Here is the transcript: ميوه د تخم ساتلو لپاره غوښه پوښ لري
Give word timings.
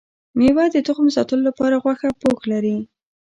ميوه 0.37 0.65
د 0.71 0.77
تخم 0.87 1.07
ساتلو 1.15 1.41
لپاره 1.49 1.81
غوښه 1.83 2.09
پوښ 2.21 2.39
لري 2.51 2.77